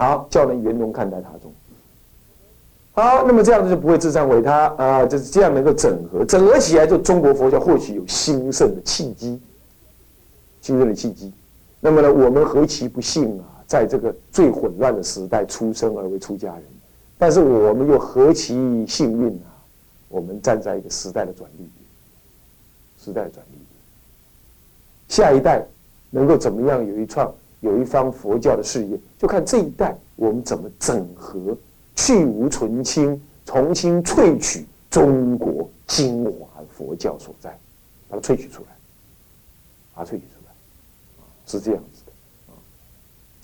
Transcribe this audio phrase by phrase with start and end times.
[0.00, 1.52] 好，叫人圆融看待他中。
[2.92, 9.38] 好，那么这样子就不会自赞为他啊，就是这样能够整合，整合起来，就中国佛教或许有兴盛的契机，
[10.62, 11.30] 兴盛的契机。
[11.80, 16.62] 那么呢，我们何其不幸啊，在这个最混乱的时代出生而为出家人，
[17.18, 19.52] 但是我们又何其幸运啊，
[20.08, 21.68] 我们站在一个时代的转捩点，
[22.98, 23.60] 时代的转捩点，
[25.08, 25.62] 下一代
[26.08, 27.30] 能够怎么样有一创
[27.60, 31.56] 有一方佛教的事业，就看这一代我们怎么整合。
[31.96, 37.50] 去无存清，重新萃取中国精华佛教所在，
[38.08, 38.68] 把它萃取出来，
[39.94, 40.52] 把它萃取出来，
[41.44, 42.12] 是这样子的
[42.50, 42.56] 啊。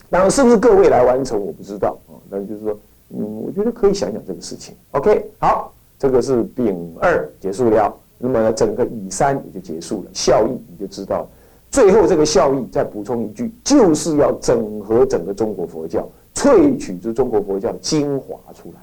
[0.09, 2.17] 当然，是不是各位来完成，我不知道啊。
[2.31, 2.79] 但就是说，
[3.11, 4.75] 嗯，我觉得可以想想这个事情。
[4.93, 11.29] OK，好，这个是丙二结束了，那么整个乙三也就结束了，效益你就知道了。
[11.77, 16.09] 最后这个效益再补充一句，就是要整合整个中国佛教。
[16.35, 18.81] 萃取出中国佛教的精华出来，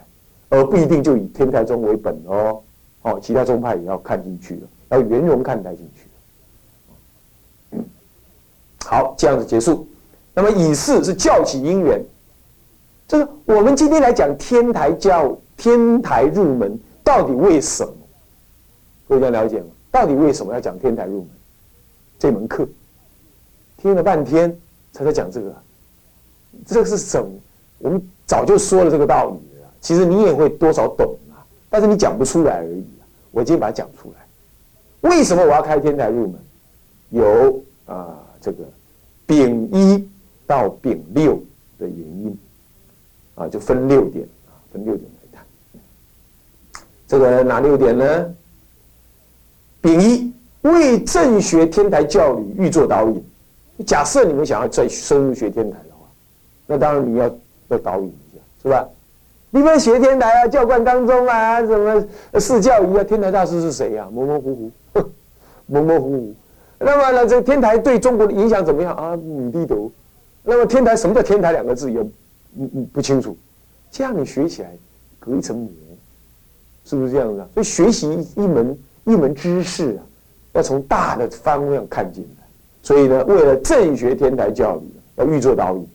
[0.50, 2.62] 而不一定就以天台宗为本哦，
[3.02, 7.80] 哦，其他宗派也要看进去了，要圆融看待进去。
[8.86, 9.88] 好，这样子结束。
[10.36, 12.00] 那么以四是教起因缘，
[13.08, 17.94] 就是我们今天来讲天台教，天台入门到底为什么？
[19.08, 19.66] 各位要了解吗？
[19.90, 21.30] 到底为什么要讲天台入门
[22.20, 22.68] 这门课？
[23.84, 24.58] 听了半天
[24.94, 25.54] 才在讲这个。
[26.66, 27.30] 这个是什么？
[27.80, 29.70] 我们早就说了这个道理了。
[29.82, 32.86] 其实你也会多少懂啊，但是你讲不出来而已。
[33.32, 35.10] 我今天把它讲出来。
[35.10, 36.40] 为什么我要开天台入门？
[37.10, 38.64] 有啊，这个
[39.26, 40.10] 丙一
[40.48, 41.34] 到丙六
[41.78, 42.38] 的原因
[43.36, 46.82] 啊，就分六点啊，分六点来谈。
[47.06, 48.34] 这个哪六点呢？
[49.82, 53.22] 丙一为正学天台教理欲做导引。
[53.86, 56.08] 假设你们想要再深入学天台的话。
[56.66, 57.30] 那当然你要
[57.68, 58.88] 要导引一下，是吧？
[59.50, 64.08] 你们学天台啊，教观当中啊，什么四教仪啊，天台大师是谁呀？
[64.12, 64.72] 模模糊糊，
[65.68, 66.36] 模模糊糊。
[66.80, 69.16] 那么呢，这天台对中国的影响怎么样啊？
[69.16, 69.92] 你地斗。
[70.42, 73.38] 那么天台什么叫天台两个字也不不清楚。
[73.92, 74.72] 这样你学起来
[75.20, 75.70] 隔一层膜，
[76.86, 77.46] 是不是这样子？
[77.54, 80.02] 所以学习一门一门知识啊，
[80.54, 82.43] 要从大的方面看进来。
[82.84, 84.84] 所以呢，为了正学天台教育，
[85.16, 85.88] 要预做导引。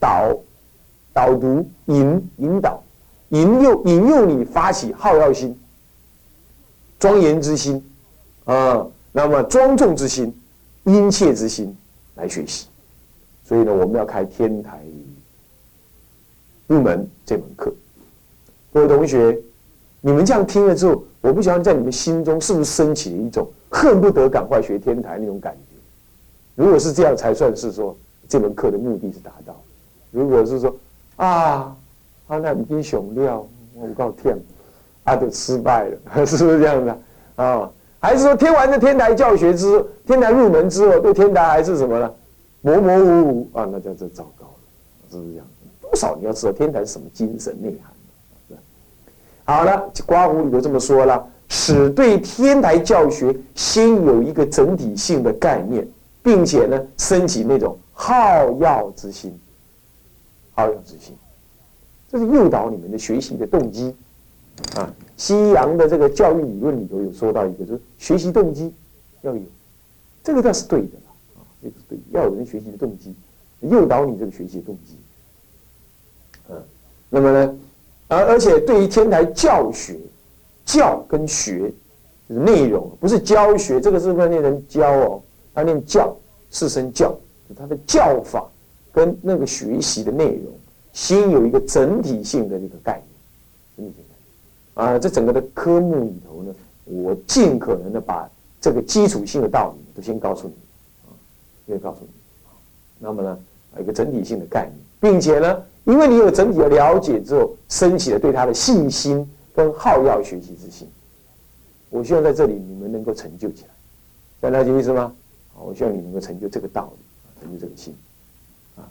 [0.00, 0.34] 导
[1.12, 2.82] 导读引引导
[3.28, 5.54] 引诱引诱你发起好要心、
[6.98, 7.84] 庄严之心
[8.44, 10.34] 啊，那么庄重之心、
[10.84, 11.76] 殷切之心
[12.14, 12.66] 来学习。
[13.44, 14.80] 所以呢，我们要开天台
[16.66, 17.70] 入门这门课。
[18.72, 19.38] 各位同学，
[20.00, 25.69] 你们这样听了之后，我不晓得在你们心中是不是升起了一种恨不得赶快学天台那种感觉。
[26.60, 27.96] 如果是这样，才算是说
[28.28, 29.58] 这门课的目的是达到。
[30.10, 30.76] 如果是说
[31.16, 31.74] 啊，
[32.26, 34.38] 啊那已经雄料，我告天，
[35.04, 36.98] 啊就失败了， 是不是这样的
[37.36, 37.70] 啊？
[37.98, 42.12] 还是说听完这天台教学之，天台入门之后，对天台还是什么呢？
[42.60, 45.46] 模模糊糊啊，那叫做糟糕了，是不是这样？
[45.80, 47.90] 多少你要知道天台是什么精神内涵
[49.46, 55.88] 好了，刮胡里头这么说了，使对天台教学先有一个整体性的概念，
[56.22, 59.38] 并且呢，升起那种好要之心。
[60.52, 61.14] 好有自信，
[62.10, 63.94] 这是诱导你们的学习的动机
[64.74, 64.92] 啊。
[65.16, 68.70] 西洋的这个教育理论里头有说到一个，就是学习动机
[69.22, 69.40] 要有，
[70.22, 70.98] 这个倒是对的
[71.38, 73.14] 啊，这个是对，要有人学习的动机，
[73.60, 74.96] 诱导你这个学习的动机。
[76.50, 76.62] 嗯，
[77.08, 77.56] 那么呢，
[78.08, 79.96] 而而且对于天台教学，
[80.66, 81.72] 教跟学
[82.26, 85.22] 内容，不是教学，这个是不念成教哦，
[85.54, 86.16] 他念教，
[86.50, 87.14] 四声教，
[87.56, 88.46] 他的教法。
[88.92, 90.52] 跟那个学习的内容，
[90.92, 93.00] 先有一个整体性的这个概
[93.76, 94.04] 念，整体性
[94.74, 96.52] 的啊，这整个的科目里头呢，
[96.86, 98.28] 我尽可能的把
[98.60, 100.54] 这个基础性的道理都先告诉你，
[101.04, 101.14] 啊，
[101.68, 102.08] 先告诉你，
[102.98, 103.38] 那么呢，
[103.80, 109.24] 一个整体性的概念，并且呢，因为你有整体的了解之后，升起了对他的信心
[109.54, 110.88] 跟好要学习之心，
[111.90, 113.68] 我希望在这里你们能够成就起来，
[114.40, 115.14] 大家了解意思吗？
[115.62, 117.94] 我希望你能够成就这个道理，成就这个心。
[118.76, 118.88] 啊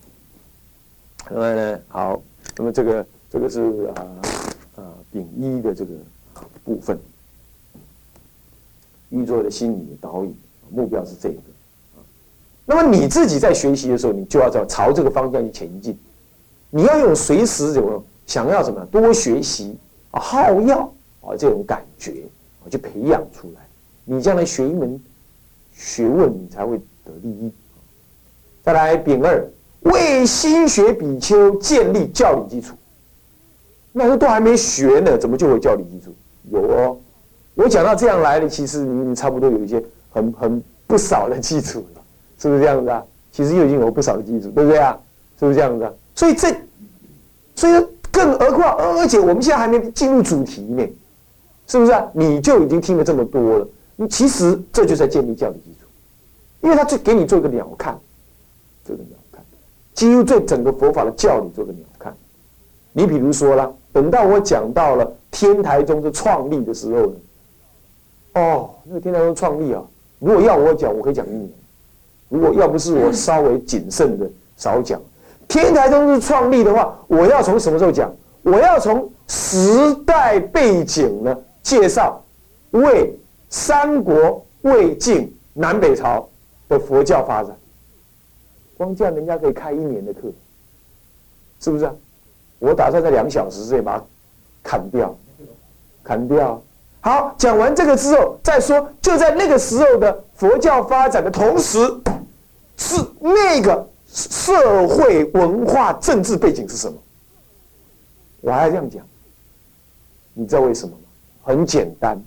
[1.30, 2.21] 另外呢，好，
[2.57, 4.06] 那么这个这个是啊
[4.77, 5.92] 啊丙一的这个
[6.63, 6.98] 部分，
[9.10, 10.36] 预作的心理的导引
[10.71, 11.36] 目标是这个。
[12.66, 15.98] 那么你自己在学习的时候，你就要朝朝这个方向去前进。
[16.69, 19.75] 你要有随时有想要什么多学习
[20.12, 20.81] 啊好要
[21.21, 22.24] 啊这种感觉
[22.63, 23.68] 啊，去培养出来。
[24.06, 25.00] 你将来学一门
[25.79, 27.49] 学问，你才会得第一。
[28.61, 29.49] 再来丙二。
[29.83, 32.75] 为心学比丘建立教理基础。
[33.93, 36.13] 那时候都还没学呢，怎么就有教理基础？
[36.51, 36.97] 有哦，
[37.55, 39.81] 我讲到这样来的，其实你你差不多有一些
[40.11, 42.01] 很很不少的基础了，
[42.37, 43.01] 是不是这样子啊？
[43.31, 44.99] 其实又已经有不少的基础，对不对啊？
[45.39, 45.93] 是不是这样子啊？
[46.13, 46.53] 所以这，
[47.55, 50.85] 所以更何况，而且我们现在还没进入主题呢，
[51.67, 52.05] 是不是啊？
[52.11, 53.67] 你就已经听了这么多了，
[53.99, 55.85] 你其实这就在建立教理基础，
[56.61, 57.93] 因为他就给你做一个鸟瞰，
[58.85, 59.39] 做个鸟瞰，
[59.93, 62.09] 几乎对整个佛法的教理做个鸟瞰。
[62.93, 63.69] 你比如说啦。
[63.91, 67.13] 等到我讲到了天台宗的创立的时候呢，
[68.35, 69.81] 哦，那个天台宗创立啊，
[70.19, 71.49] 如果要我讲，我可以讲一年；
[72.29, 75.01] 如果要不是我稍微谨慎的少讲，
[75.47, 78.13] 天台宗是创立的话，我要从什么时候讲？
[78.43, 82.23] 我要从时代背景呢介绍，
[82.69, 83.19] 为
[83.49, 86.29] 三国、魏晋、南北朝
[86.67, 87.55] 的佛教发展，
[88.77, 90.31] 光这样人家可以开一年的课，
[91.59, 91.91] 是不是？
[92.59, 94.03] 我打算在两小时之内把它
[94.61, 95.15] 砍掉，
[96.03, 96.61] 砍掉。
[97.01, 98.91] 好，讲完这个之后再说。
[99.01, 101.79] 就在那个时候的佛教发展的同时，
[102.75, 106.97] 是那个社会文化政治背景是什么？
[108.41, 109.01] 我还要这样讲。
[110.33, 111.03] 你知道为什么吗？
[111.41, 112.21] 很简单，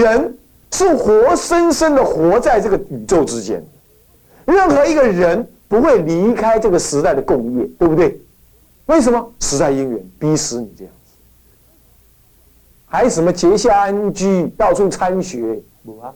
[0.00, 0.36] 人
[0.70, 3.64] 是活生生的活在这个宇宙之间，
[4.46, 8.20] 任何一个人不会离开这个时代的共业，对不对？
[8.86, 11.12] 为什么时代因缘逼死你这样子？
[12.86, 15.62] 还什么结下安居，到处参学，
[16.02, 16.12] 啊？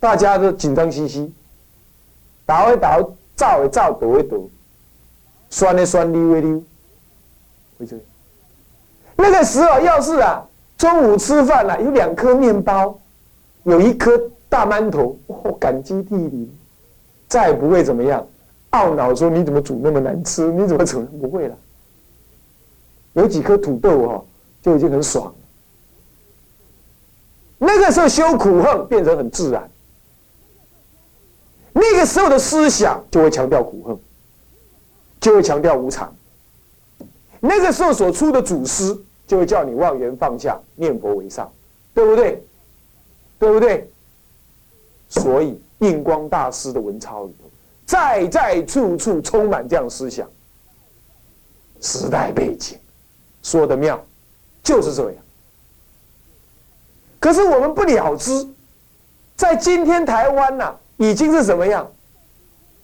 [0.00, 1.32] 大家都紧张兮兮，
[2.46, 4.48] 倒一倒，照一照，抖一抖，
[5.50, 6.62] 酸一酸，溜一溜，
[7.78, 8.04] 会这样。
[9.16, 10.48] 那个时候要是啊，
[10.80, 12.98] 中午吃饭了，有两颗面包，
[13.64, 14.18] 有一颗
[14.48, 16.50] 大馒头，哦，感激涕零，
[17.28, 18.26] 再也不会怎么样。
[18.70, 20.50] 懊恼说：“你怎么煮那么难吃？
[20.50, 21.02] 你怎么煮？
[21.02, 21.56] 不会了。
[23.12, 24.24] 有几颗土豆哈，
[24.62, 25.34] 就已经很爽了。
[27.58, 29.70] 那个时候修苦恨变成很自然。
[31.74, 33.98] 那个时候的思想就会强调苦恨，
[35.20, 36.10] 就会强调无常。
[37.38, 38.96] 那个时候所出的祖师
[39.30, 41.48] 就会叫你忘缘放下，念佛为上，
[41.94, 42.42] 对不对？
[43.38, 43.88] 对不对？
[45.08, 47.48] 所以印光大师的文钞里头。”
[47.86, 50.28] 在在处处充满这样思想，
[51.80, 52.76] 时代背景
[53.44, 54.04] 说的妙，
[54.64, 55.14] 就是这样。
[57.20, 58.44] 可是我们不了知，
[59.36, 61.88] 在今天台湾呐，已经是什么样？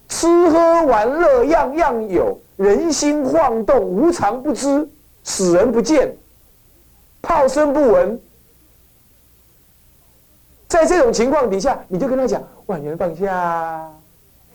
[0.08, 4.88] 吃喝玩乐样样有，人心晃动，无常不知，
[5.24, 6.16] 死人不见，
[7.26, 8.20] 炮声不闻。
[10.68, 13.90] 在这种情况底下，你就跟他讲：万缘放下。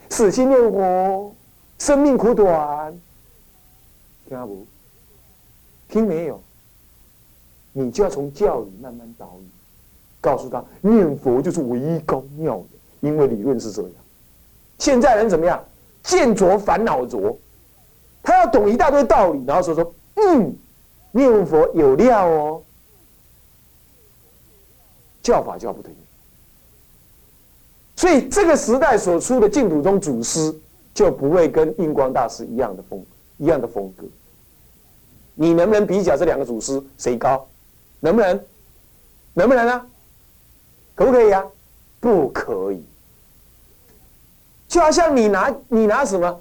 [0.08, 1.34] 死心念佛，
[1.78, 2.98] 生命苦短，
[4.26, 4.66] 听不？
[5.88, 6.40] 听没有？
[7.72, 9.50] 你就要从教理慢慢导引，
[10.20, 12.64] 告诉他念佛就是唯一高妙的，
[13.00, 13.90] 因为理论是这样。
[14.78, 15.62] 现在人怎么样？
[16.02, 17.36] 见浊烦恼浊，
[18.22, 20.54] 他要懂一大堆道理，然后说说，嗯，
[21.12, 22.62] 念佛有料哦，
[25.22, 25.92] 教法教不对。
[27.96, 30.52] 所以这个时代所出的净土宗祖师
[30.92, 33.04] 就不会跟印光大师一样的风
[33.38, 34.04] 一样的风格。
[35.34, 37.46] 你能不能比较这两个祖师谁高？
[38.00, 38.40] 能不能？
[39.34, 39.86] 能不能呢？
[40.94, 41.44] 可不可以呀？
[42.00, 42.84] 不可以。
[44.68, 46.40] 就好像你拿你拿什么？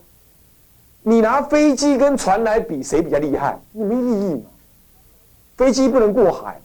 [1.04, 3.60] 你拿飞机跟船来比，谁比较厉害？
[3.72, 4.51] 你没意义嘛。
[5.62, 6.60] 飞机不能过海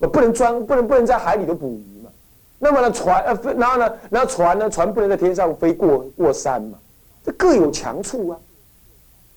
[0.00, 2.10] 嘛，不能钻，不能不能在海里头捕鱼嘛。
[2.58, 6.76] 那么呢，船呃，然后呢，然后船呢，船不能在天上飞过过山嘛，
[7.24, 8.38] 这各有强处啊，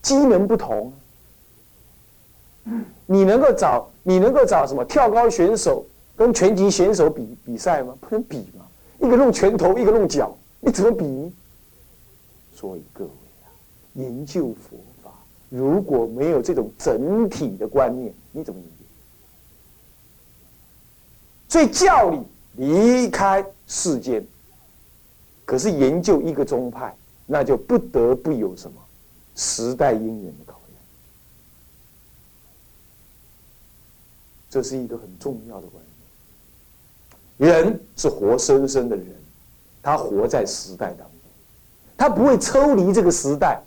[0.02, 0.92] 机能不同。
[3.06, 7.96] 你能够找你能够找什么跳高选手跟拳击选手比比赛吗？
[8.02, 8.66] 不能比嘛，
[8.98, 11.32] 一个弄拳头，一个弄脚，你怎么比？
[12.56, 13.12] 所以各位
[13.44, 13.46] 啊，
[13.94, 15.12] 研究佛法
[15.50, 18.86] 如果没有这种整体的观念，你怎么理解？
[21.48, 22.20] 所以教理。
[22.58, 24.26] 离开世间，
[25.44, 28.82] 可是研究一个宗派，那就不得不有什么
[29.36, 30.78] 时代因缘的考验。
[34.50, 35.84] 这是一个很重要的观
[37.38, 37.52] 念。
[37.52, 39.08] 人是活生生的人，
[39.84, 41.10] 他活在时代当中，
[41.98, 43.62] 他不会抽离这个时代，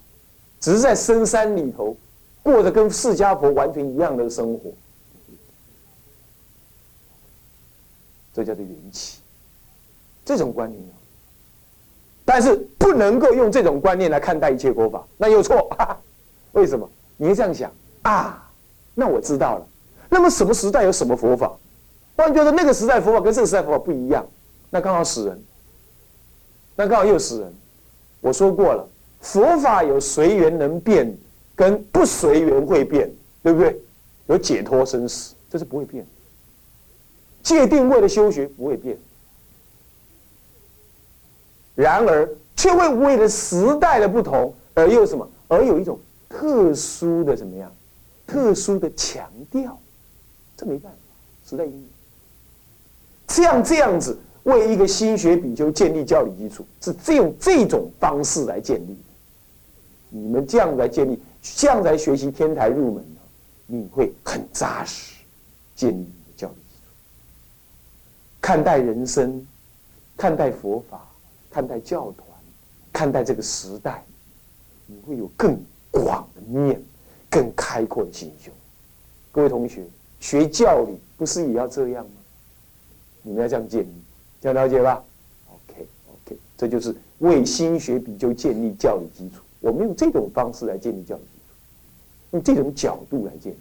[0.60, 1.96] 只是在深山里头
[2.42, 4.70] 过着跟释迦佛完全一样的生活。
[8.34, 9.18] 这叫做缘起，
[10.24, 10.80] 这种观念
[12.24, 15.68] 但是不能够用这种观念来看待一切佛法，那又错。
[16.52, 16.88] 为什么？
[17.16, 17.72] 你这样想
[18.02, 18.48] 啊？
[18.94, 19.66] 那我知道了。
[20.08, 21.56] 那么什么时代有什么佛法？
[22.16, 24.26] 突然觉得那个时代佛法跟这个时代佛法不一样，
[24.70, 25.44] 那刚好死人。
[26.76, 27.54] 那刚好又死人。
[28.20, 28.88] 我说过了，
[29.20, 31.16] 佛法有随缘能变，
[31.54, 33.10] 跟不随缘会变，
[33.42, 33.78] 对不对？
[34.26, 36.06] 有解脱生死，这是不会变。
[37.42, 38.96] 界定为了修学不会变，
[41.74, 45.26] 然而却会为了时代的不同而又什么？
[45.48, 45.98] 而有一种
[46.28, 47.72] 特殊的怎么样？
[48.26, 49.80] 特殊的强调，
[50.56, 50.98] 这没办法，
[51.48, 51.82] 时代因缘。
[53.26, 58.96] 这样这样子为一个新学比丘建立教理基础，是这用这种方式来建立。
[60.10, 63.04] 你们这样来建立，这样来学习天台入门，
[63.66, 65.14] 你会很扎实
[65.76, 66.52] 建立你的教育。
[68.40, 69.46] 看待人生，
[70.16, 71.06] 看待佛法，
[71.50, 72.26] 看待教团，
[72.92, 74.02] 看待这个时代，
[74.86, 75.60] 你会有更
[75.90, 76.82] 广的面，
[77.28, 78.52] 更开阔的心胸。
[79.30, 79.84] 各位同学，
[80.20, 82.12] 学教理不是也要这样吗？
[83.22, 83.92] 你们要这样建立，
[84.40, 85.04] 这样了解吧
[85.52, 89.42] ？OK，OK，这就是为新学比丘建立教理基础。
[89.60, 91.54] 我们用这种方式来建立教育基础，
[92.32, 93.58] 用这种角度来建立，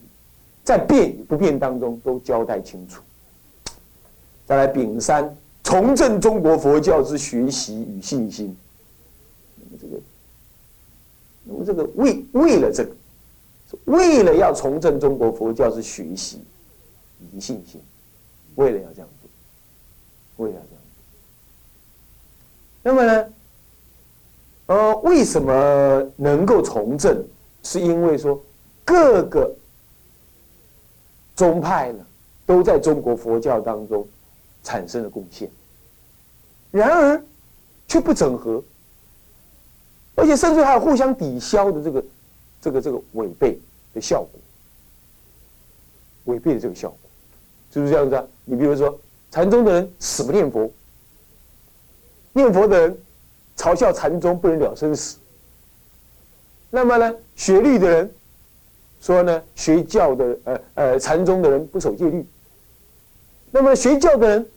[0.63, 3.01] 在变与不变当中都交代清楚。
[4.45, 8.55] 再来丙三，重振中国佛教之学习与信心。
[9.55, 10.01] 那么这个，
[11.43, 12.91] 那么这个为为了这个，
[13.85, 16.41] 为了要重振中国佛教之学习
[17.19, 17.81] 以及信心，
[18.55, 20.81] 为了要这样做，为了要这样
[22.83, 22.83] 做。
[22.83, 23.29] 那么呢，
[24.67, 27.25] 呃，为什么能够从政？
[27.63, 28.41] 是因为说
[28.85, 29.53] 各个
[31.35, 32.05] 宗派呢，
[32.45, 34.07] 都在中国佛教当中。
[34.63, 35.49] 产生了贡献，
[36.71, 37.23] 然而
[37.87, 38.61] 却不整合，
[40.15, 42.05] 而且甚至还有互相抵消的这个、
[42.59, 43.57] 这个、这个违背
[43.93, 44.41] 的效果，
[46.25, 46.97] 违背的这个效果，
[47.71, 48.27] 是不是这样子啊？
[48.43, 48.99] 你比如说，
[49.31, 50.69] 禅宗的人死不念佛，
[52.33, 52.97] 念佛的人
[53.57, 55.17] 嘲笑禅宗不能了生死，
[56.69, 58.13] 那么呢，学律的人
[59.01, 62.25] 说呢，学教的呃呃禅宗的人不守戒律，
[63.51, 64.47] 那么学教的人。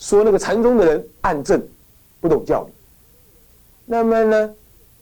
[0.00, 1.62] 说那个禅宗的人暗证，
[2.22, 2.72] 不懂教理。
[3.84, 4.54] 那么呢，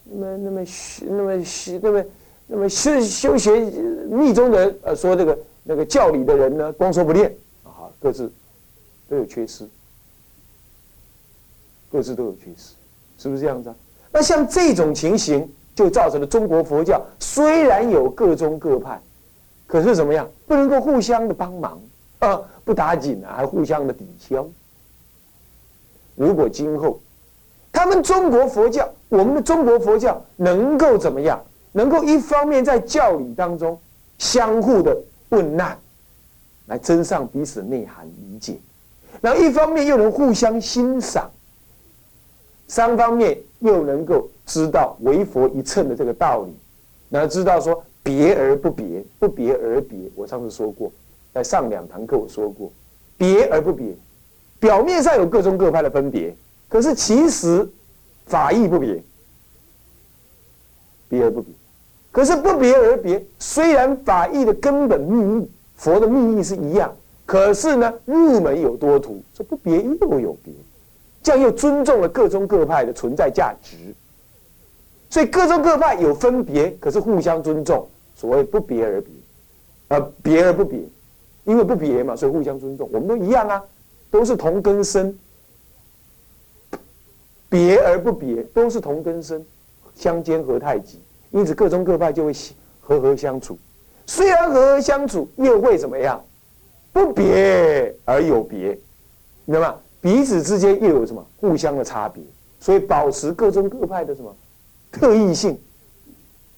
[0.03, 2.05] 那么那么学那么学那么
[2.47, 3.61] 那么修修学
[4.09, 8.29] 密宗的人，呃，说这个那个教理的人呢，光说不练啊，各自
[9.07, 9.65] 都有缺失，
[11.89, 12.73] 各自都有缺失，
[13.19, 13.71] 是不是这样子？
[14.11, 18.99] 那像这种情形，就造成了中国佛教虽然有各宗各派，
[19.67, 21.79] 可是怎么样，不能够互相的帮忙
[22.17, 24.47] 啊，不打紧啊，还互相的抵消。
[26.15, 26.99] 如果今后，
[27.71, 31.39] 他们中国佛教，我们的中国佛教能够怎么样？
[31.71, 33.79] 能够一方面在教理当中
[34.17, 34.97] 相互的
[35.29, 35.77] 问难，
[36.65, 38.59] 来增上彼此内涵理解，
[39.21, 41.29] 然后一方面又能互相欣赏，
[42.69, 46.53] 三方面又能够知道为佛一乘的这个道理，
[47.09, 49.97] 然后知道说别而不别，不别而别。
[50.15, 50.89] 我上次说过，
[51.33, 52.71] 在上两堂课我说过，
[53.17, 53.87] 别而不别。
[54.59, 56.35] 表面上有各宗各派的分别，
[56.67, 57.67] 可是其实
[58.25, 59.01] 法义不别，
[61.09, 61.53] 别而不别。
[62.11, 66.95] 可是不别而别，虽然法义的根本秘密、佛的秘密是一样，
[67.25, 70.53] 可是呢，入门有多途，这不别又有别，
[71.29, 73.77] 这样又尊重了各宗各派的存在价值。
[75.11, 79.11] 所以各宗各派有分别，可是互相尊重，所谓不别而别，
[79.89, 80.79] 呃，别而不别，
[81.43, 83.63] 因为不别嘛，所以互相尊重，我们都一样啊。
[84.09, 85.15] 都是同根生，
[87.47, 89.45] 别而不别，都是同根生，
[89.93, 90.99] 相煎何太急？
[91.29, 92.33] 因此各宗各派就会
[92.79, 93.55] 和和相处。
[94.07, 96.19] 虽然和和相处，又会怎么样？
[96.91, 98.75] 不别而有别，
[99.45, 99.77] 你知道吗？
[100.01, 102.23] 彼此之间又有什么互相的差别？
[102.59, 104.35] 所以保持各宗各派的什么
[104.91, 105.57] 特异性，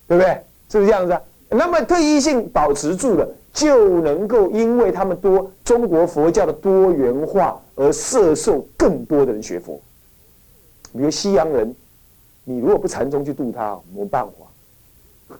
[0.08, 0.42] 对不对？
[0.70, 1.22] 是不是这样子啊？
[1.50, 3.28] 那么特异性保持住了。
[3.54, 9.78] 就能够因为他们多中国佛教的多元化而摄受更多的人学佛。
[10.94, 11.76] 比如西洋人，
[12.46, 14.26] 你如果不禅宗去度他，没办
[15.28, 15.38] 法。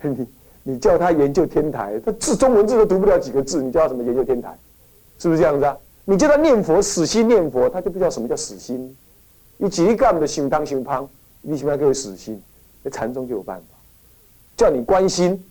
[0.08, 0.26] 你
[0.62, 4.56] 你叫他研究天台，他字中文字都读不了几个字，你叫他什么研究天台？
[5.18, 5.76] 是不是这样子啊？
[6.06, 8.96] 你叫他念佛死心念佛，他就不知道什么叫死心。
[9.58, 11.08] 你几干的心当心胖，
[11.42, 12.40] 你起码给我死心。
[12.82, 13.76] 那禅宗就有办法，
[14.56, 15.44] 叫你关心。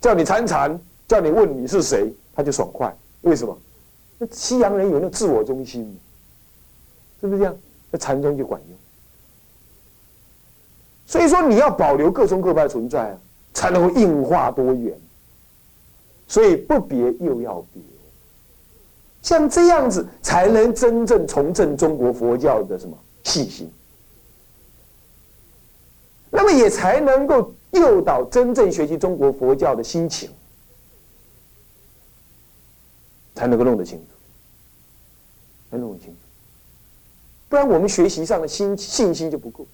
[0.00, 2.94] 叫你参禅，叫你问你是谁，他就爽快。
[3.22, 3.58] 为什么？
[4.18, 5.98] 那西洋人有那自我中心，
[7.20, 7.56] 是不是这样？
[7.90, 8.78] 那禅宗就管用。
[11.06, 13.18] 所以说，你要保留各宗各派存在啊，
[13.54, 14.94] 才能够应化多元。
[16.28, 17.82] 所以不别又要别，
[19.26, 23.68] 像这样子才能真正重振中国佛教的什么信心。
[26.30, 30.30] 那么也才能够诱导真正学习中国佛教的心情，
[33.34, 34.04] 才能够弄得清楚，
[35.72, 36.18] 才弄得清楚。
[37.48, 39.66] 不然我们学习上的心信心就不够。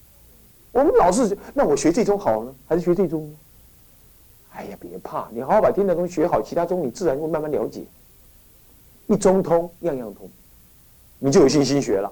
[0.71, 3.37] 我们老是那我学这宗好呢，还是学这宗呢？
[4.55, 7.85] 哎呀，别怕，你好好把天台宗学好，其他宗你自然会慢慢了解。
[9.07, 10.29] 一中通，样样通，
[11.19, 12.11] 你就有信心学了，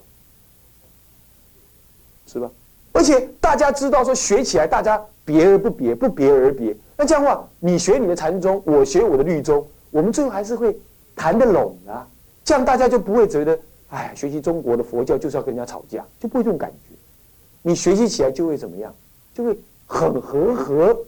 [2.27, 2.51] 是吧？
[2.93, 6.77] 而且大家知道说学起来，大家别而不别，不别而别。
[6.97, 10.77] 那这样的话，你学你的禅宗，我学我的律宗，我们最后还是会
[11.15, 12.07] 谈得拢的。
[12.45, 16.95] 这样大家就不会觉得，哎，学习中国的佛教就是要跟人家吵架，就不会这种感觉。
[17.63, 18.95] 你学习起来就会怎么样？
[19.33, 20.99] 就会很和和。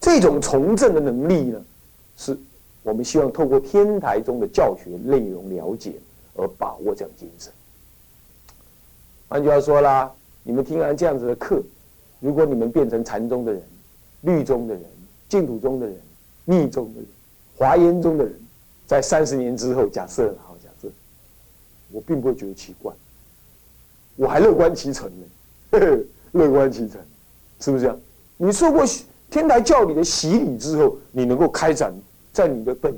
[0.00, 1.62] 这种从政的能力呢，
[2.16, 2.38] 是
[2.88, 6.00] 我们希望透过天台中的教学内容了解
[6.34, 7.52] 而把握这样精神。
[9.28, 10.10] 换句话说啦，
[10.42, 11.62] 你们听完这样子的课，
[12.18, 13.62] 如果你们变成禅宗的人、
[14.22, 14.82] 律宗的人、
[15.28, 16.00] 净土宗的人、
[16.46, 17.06] 密宗的人、
[17.58, 18.34] 华严宗的人，
[18.86, 20.88] 在三十年之后，假设好假设，
[21.92, 22.90] 我并不会觉得奇怪，
[24.16, 25.76] 我还乐观其成呢，
[26.32, 26.98] 乐观其成，
[27.60, 28.00] 是不是这样？
[28.38, 28.82] 你受过
[29.28, 31.92] 天台教理的洗礼之后，你能够开展
[32.38, 32.94] 在你的本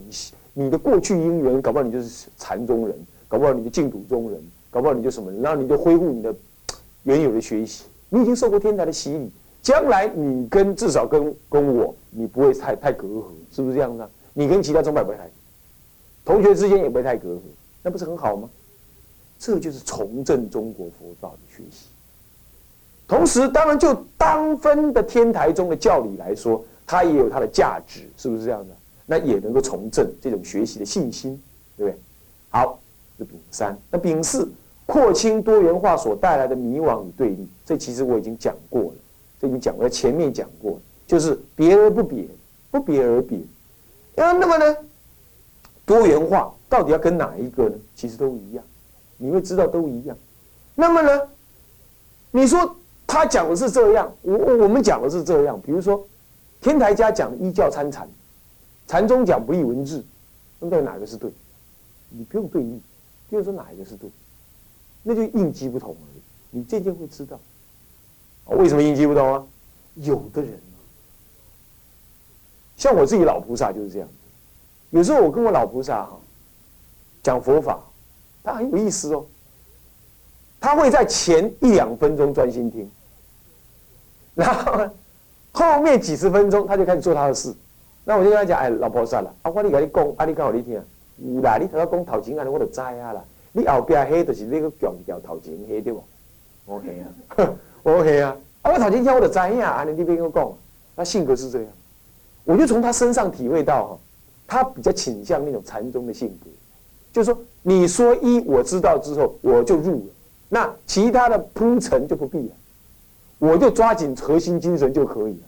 [0.53, 2.95] 你的过去因缘，搞不好你就是禅宗人，
[3.27, 4.39] 搞不好你就净土宗人。
[4.71, 6.33] 搞不好你就什么，然后你就恢复你的
[7.05, 7.85] 原有的学习。
[8.11, 9.33] 你已经受过天台的洗礼，
[9.63, 14.07] 将来你跟至少跟跟我，你不会太太隔阂，是不是这样子？
[14.35, 15.27] 你跟其他宗派不会太，
[16.23, 17.41] 同学之间也不会太隔阂，
[17.83, 18.47] 那不是很好吗？
[19.39, 21.87] 这就是重振中国佛道的学习。
[23.09, 28.75] 同时，当然就当分的天台中的教理来说，它也有它的价值，是不是这样的？
[29.11, 31.37] 那也能够重振这种学习的信心，
[31.77, 32.01] 对不对？
[32.49, 32.79] 好，
[33.19, 34.49] 是丙三，那丙四。
[34.87, 38.95] 扩清多元化所带来的迷惘与对立，这其实我已经讲过了，
[39.41, 42.27] 这已经讲过，前面讲过，就是别而不别，
[42.71, 43.39] 不别而别。
[44.17, 44.77] 那那么呢，
[45.85, 47.75] 多元化到底要跟哪一个呢？
[47.95, 48.65] 其实都一样，
[49.17, 50.17] 你会知道都一样。
[50.75, 51.21] 那么呢，
[52.33, 55.61] 你说他讲的是这样，我我们讲的是这样。
[55.65, 56.05] 比如说，
[56.61, 58.09] 天台家讲依教参禅，
[58.91, 60.05] 禅宗讲不立文字，
[60.59, 61.31] 那么到底哪个是对？
[62.09, 62.83] 你不用对立，
[63.29, 64.11] 不用说哪一个是对？
[65.05, 67.39] 那就应机不同而已，你渐渐会知道，
[68.47, 69.47] 为什么应机不同啊？
[69.95, 70.59] 有的人
[72.77, 74.09] 像我自己老菩萨就是这样，
[74.91, 76.19] 有时候我跟我老菩萨哈
[77.23, 77.79] 讲佛法，
[78.43, 79.25] 他很有意思哦，
[80.59, 82.91] 他会在前一两分钟专心听，
[84.35, 84.91] 然后
[85.53, 87.55] 后面几十分钟他就开始做他的事，
[88.05, 90.83] 那我就跟他讲，哎，老菩萨了，啊，我你跟你讲，啊，你讲给你听，
[91.19, 93.23] 有啦，你头先讲头前啊，我就知啊啦。
[93.53, 96.03] 你后边黑就是那个强调头前黑对不？
[96.67, 98.37] 我黑啊， 我黑啊！
[98.63, 100.53] 啊，我头前听我就知呀，啊，你你别跟我讲，
[100.97, 101.69] 他性格是这样，
[102.45, 103.99] 我就从他身上体会到哈，
[104.47, 106.51] 他比较倾向那种禅宗的性格，
[107.13, 110.13] 就是说你说一我知道之后我就入了，
[110.49, 112.55] 那其他的铺陈就不必了，
[113.39, 115.47] 我就抓紧核心精神就可以了。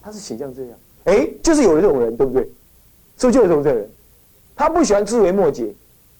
[0.00, 2.42] 他是倾向这样，哎，就是有这种人，对不对？
[3.18, 3.90] 是不是就有这种人？
[4.54, 5.74] 他不喜欢枝微末节。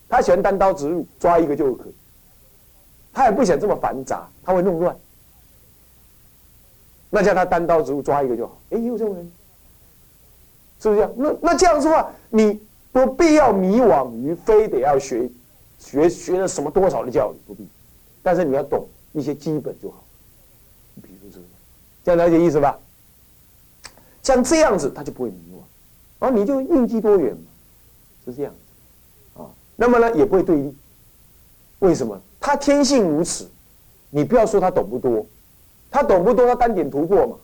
[0.08, 1.94] 他喜欢单刀直入，抓一个就可以。
[3.14, 4.94] 他也不想这么繁杂，他会弄乱。
[7.08, 8.60] 那叫他单刀直入，抓一个就好。
[8.70, 9.32] 哎，有这种人，
[10.80, 11.12] 是不是这样？
[11.16, 12.60] 那那这样子的话，你
[12.92, 15.30] 不必要迷惘于非得要学
[15.78, 17.66] 学学了什么多少的教育，不必。
[18.22, 20.04] 但是你要懂一些基本就好。
[21.02, 21.44] 比如这个，
[22.04, 22.78] 这样了解意思吧？
[24.22, 25.60] 像这样子，他就不会迷惘，
[26.20, 27.42] 然后你就应机多元嘛，
[28.24, 29.50] 是这样子，啊。
[29.76, 30.74] 那么呢，也不会对立。
[31.80, 32.20] 为什么？
[32.40, 33.48] 他天性如此。
[34.14, 35.24] 你不要说他懂不多，
[35.90, 37.36] 他懂不多，他单点突破嘛，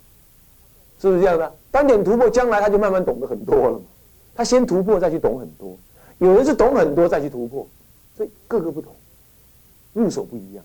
[1.01, 1.51] 是不是这样的？
[1.71, 3.85] 单点突破，将来他就慢慢懂得很多了嘛。
[4.35, 5.75] 他先突破，再去懂很多。
[6.19, 7.67] 有人是懂很多再去突破，
[8.17, 8.95] 所以各个不同，
[9.95, 10.64] 入手不一样。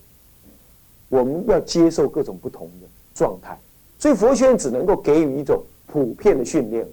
[1.08, 3.58] 我们要接受各种不同的状态，
[3.98, 6.86] 所以佛学院只能够给予一种普遍的训练。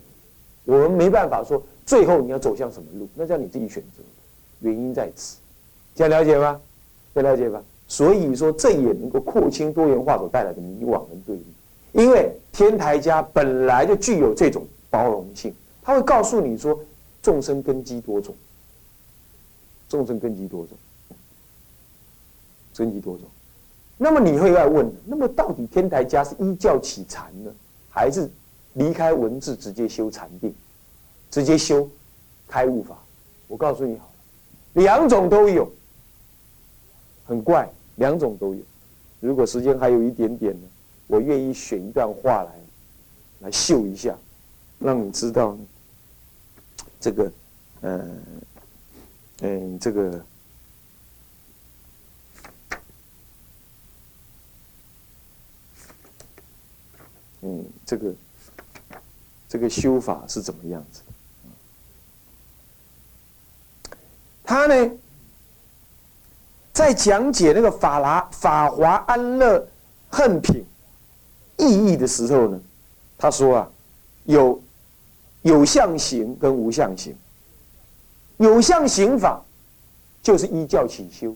[0.66, 4.04] 我们没办法说最后你要走向什么路，那叫你自己选择。
[4.60, 5.38] 原因在此，
[5.96, 6.60] 这样了解吗？
[7.14, 7.62] 这样了解吧。
[7.88, 11.46] 所以说，这也能够扩清多元化所带来的迷惘跟对立。
[11.94, 16.80] 因为天台家本来就具有这种包容性，他会告诉你说，
[17.22, 18.34] 众生根基多种，
[19.90, 20.78] 众生根基多种。
[22.74, 23.28] 根基多种。
[23.98, 27.52] 那么你会要问，那么到底天台家是依教起禅呢，
[27.90, 28.28] 还是
[28.74, 30.54] 离开文字直接修禅定，
[31.30, 31.90] 直接修
[32.48, 32.98] 开悟法？
[33.48, 35.72] 我告诉你好了，两种都有。
[37.24, 38.62] 很怪，两种都有。
[39.22, 40.68] 如果时间还有一点点呢，
[41.08, 42.52] 我愿意选一段话来，
[43.40, 44.18] 来秀一下，
[44.80, 45.58] 让你知道
[47.00, 47.32] 这个，
[47.82, 48.22] 嗯，
[49.42, 50.26] 嗯，这个，
[57.42, 58.14] 嗯，这个，
[59.52, 61.02] 这个修法是怎么样子
[63.84, 63.98] 的？
[64.46, 64.92] 他呢？
[66.72, 69.68] 在讲解那个法拉法华安乐
[70.10, 70.64] 恨品
[71.58, 72.58] 意义的时候呢，
[73.18, 73.70] 他说啊，
[74.24, 74.64] 有
[75.42, 77.14] 有相行跟无相行。
[78.38, 79.44] 有相行法
[80.24, 81.36] 就是依教起修，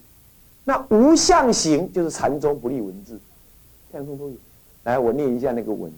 [0.63, 3.19] 那无相行就是禅宗不立文字，
[3.91, 4.35] 两种都有。
[4.83, 5.91] 来，我念一下那个文，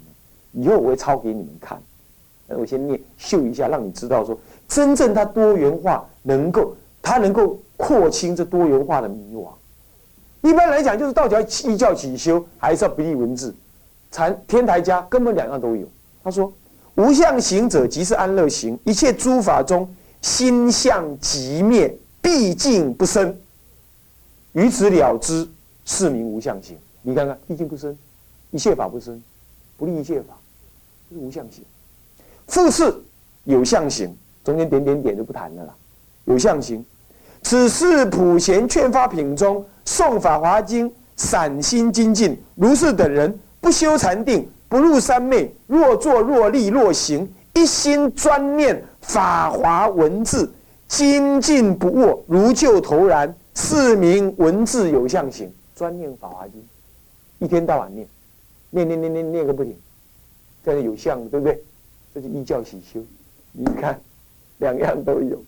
[0.54, 1.80] 以后我会抄给你们看。
[2.56, 7.58] 我先念秀一下，让你知道说，真正它多元化，能够它能够。
[7.80, 9.52] 廓清这多元化的迷惘。
[10.42, 13.54] 一般来讲，就是道教一教起修，还是要不立文字？
[14.10, 15.88] 禅天台家根本两样都有。
[16.24, 16.52] 他说
[16.98, 18.80] ：“无相行者，即是安乐行。
[18.84, 19.88] 一切诸法中，
[20.24, 23.38] 心相即灭，毕竟不生。
[24.54, 25.48] 于此了之，
[25.86, 26.76] 是名无相行。
[27.04, 27.96] 你看看，毕竟不生，
[28.50, 29.22] 一切法不生，
[29.78, 30.36] 不立一切法，
[31.12, 31.64] 是无相行。
[32.48, 33.04] 复次，
[33.44, 35.76] 有相形，中间点点点就不谈了啦。
[36.26, 36.84] 有相形。”
[37.44, 42.38] 此是普贤劝发品中诵法华经，散心精进。
[42.56, 50.52] 如是等人，不修禅定，不入三昧，若坐若立若行，一心专念法华文字，
[50.88, 53.34] 精进不卧，如救头然。
[53.60, 56.64] 是名文字有相形，专念法华经，
[57.40, 58.08] 一天到晚念，
[58.70, 59.76] 念念念念念个不停，
[60.64, 61.64] 这是有相，对不对？
[62.20, 63.00] 这是一教起修。
[63.52, 64.02] 你看，
[64.58, 65.40] 两样都有，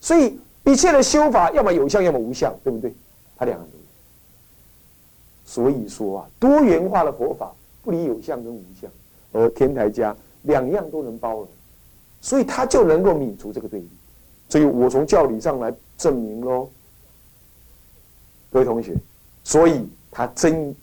[0.00, 0.38] 所以。
[0.66, 2.90] 一切的修法，要么有相，要么无相，对不对？
[3.36, 3.84] 它两样都有。
[5.44, 8.90] 所以说啊，多元化的佛法不离有相跟无相，
[9.32, 11.48] 而天台家两样都能包容，
[12.22, 13.88] 所以他就能够泯除这个对立。
[14.48, 16.70] 所以我从教理上来证明喽，
[18.50, 18.96] 各位同学，
[19.42, 20.74] 所以他真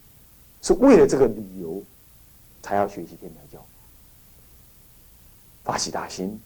[0.62, 1.82] 是为了这个理由
[2.62, 3.66] 才要学习天台教，
[5.64, 6.40] 发起大心，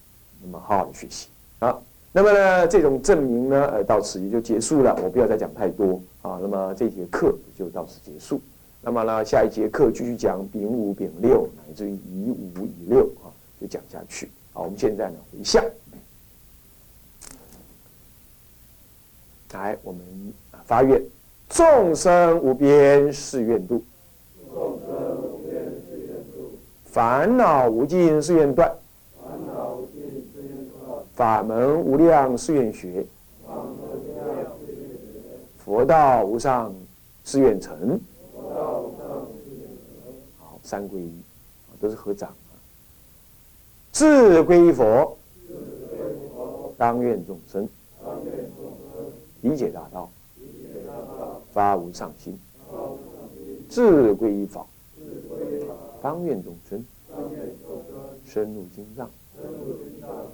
[0.43, 1.27] 那么好好的学习
[1.59, 1.77] 啊。
[2.11, 4.97] 那么呢，这种证明呢，呃，到此也就结束了。
[5.03, 6.39] 我不要再讲太多啊。
[6.41, 8.39] 那么这节课就到此结束。
[8.81, 13.27] 那么呢，下一节课继续讲丙五、丙六，乃至于乙五、乙六啊，
[13.59, 14.29] 就讲下去。
[14.53, 15.61] 好，我们现在呢回向，
[19.51, 20.01] 来，我们
[20.65, 21.01] 发愿，
[21.49, 23.83] 众生无边誓愿度，
[24.53, 28.71] 众生无边誓愿度，烦恼无尽誓愿断。
[31.15, 33.05] 法门无量誓愿学，
[35.57, 36.75] 佛道无上
[37.23, 37.97] 誓愿成。
[40.37, 41.13] 好，三归一，
[41.79, 42.51] 都是合掌啊。
[43.93, 45.17] 自归佛，
[46.77, 47.65] 当愿众生。
[49.39, 50.09] 理解大道，
[51.53, 52.37] 发无上心。
[53.69, 54.67] 自归法，
[56.01, 56.85] 当愿众生。
[58.25, 59.09] 深入经藏，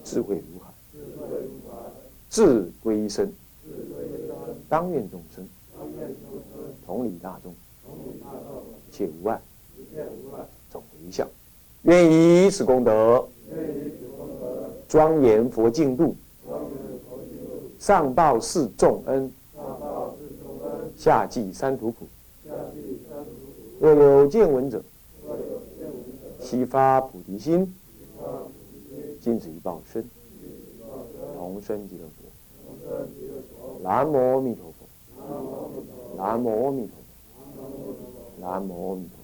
[0.04, 0.60] 智慧如
[2.32, 2.42] 海。
[2.42, 3.30] 自归身，
[4.70, 5.46] 当愿众生，
[6.86, 7.54] 同理大众，
[8.90, 9.42] 一切无碍，
[10.72, 11.28] 总回向，
[11.82, 13.28] 愿以此功德，
[14.88, 16.16] 庄严佛净土，
[17.78, 19.30] 上报四重恩，
[20.96, 22.08] 下济三途苦。
[23.82, 24.82] 若有见闻者，
[26.40, 27.76] 悉发菩提心，
[29.20, 30.02] 尽此一报身。
[31.36, 32.04] 同生极乐
[32.92, 34.80] 佛，南无阿弥陀佛，
[36.18, 37.04] 南无阿弥陀佛，
[38.40, 39.21] 南无阿弥陀。